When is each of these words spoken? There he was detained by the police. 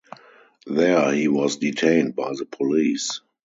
There 0.65 1.13
he 1.13 1.27
was 1.27 1.57
detained 1.57 2.15
by 2.15 2.33
the 2.35 2.47
police. 2.47 3.21